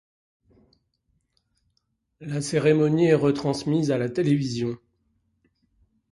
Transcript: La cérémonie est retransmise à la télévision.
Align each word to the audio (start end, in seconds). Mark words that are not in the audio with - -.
La 2.21 2.41
cérémonie 2.41 3.09
est 3.09 3.13
retransmise 3.13 3.91
à 3.91 3.99
la 3.99 4.09
télévision. 4.09 4.75